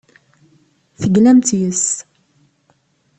Teglamt 0.99 1.49
yes-s. 1.59 1.85